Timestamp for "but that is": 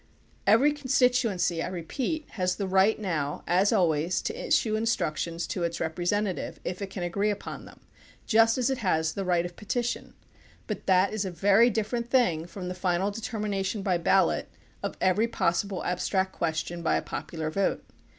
10.65-11.23